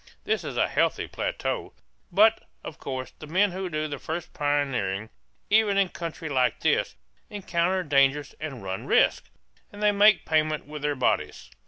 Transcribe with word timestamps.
This 0.23 0.43
is 0.43 0.57
a 0.57 0.67
healthy 0.67 1.07
plateau. 1.07 1.73
But, 2.11 2.47
of 2.63 2.79
course, 2.79 3.11
the 3.19 3.27
men 3.27 3.51
who 3.51 3.69
do 3.69 3.87
the 3.87 3.99
first 3.99 4.33
pioneering, 4.33 5.11
even 5.51 5.77
in 5.77 5.89
country 5.89 6.27
like 6.27 6.61
this, 6.61 6.95
encounter 7.29 7.83
dangers 7.83 8.33
and 8.39 8.63
run 8.63 8.87
risks; 8.87 9.29
and 9.71 9.83
they 9.83 9.91
make 9.91 10.25
payment 10.25 10.65
with 10.65 10.81
their 10.81 10.95
bodies. 10.95 11.51